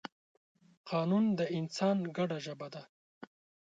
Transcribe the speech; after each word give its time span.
قانون 0.89 1.25
د 1.39 1.41
انسان 1.57 1.97
ګډه 2.17 2.37
ژبه 2.45 2.67
ده. 2.73 2.83